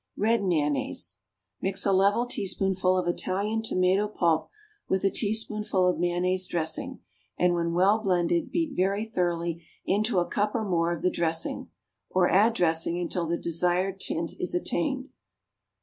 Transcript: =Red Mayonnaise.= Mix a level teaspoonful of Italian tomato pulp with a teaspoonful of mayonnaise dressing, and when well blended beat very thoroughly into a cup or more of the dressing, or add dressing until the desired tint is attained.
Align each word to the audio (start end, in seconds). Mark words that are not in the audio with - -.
=Red 0.17 0.41
Mayonnaise.= 0.43 1.17
Mix 1.61 1.85
a 1.85 1.91
level 1.91 2.25
teaspoonful 2.25 2.97
of 2.97 3.07
Italian 3.07 3.61
tomato 3.61 4.07
pulp 4.07 4.49
with 4.89 5.03
a 5.03 5.11
teaspoonful 5.11 5.87
of 5.87 5.99
mayonnaise 5.99 6.47
dressing, 6.47 7.01
and 7.37 7.53
when 7.53 7.73
well 7.75 7.99
blended 7.99 8.49
beat 8.49 8.75
very 8.75 9.05
thoroughly 9.05 9.63
into 9.85 10.17
a 10.17 10.25
cup 10.25 10.55
or 10.55 10.67
more 10.67 10.91
of 10.91 11.03
the 11.03 11.11
dressing, 11.11 11.69
or 12.09 12.27
add 12.31 12.55
dressing 12.55 12.99
until 12.99 13.27
the 13.27 13.37
desired 13.37 13.99
tint 13.99 14.31
is 14.39 14.55
attained. 14.55 15.09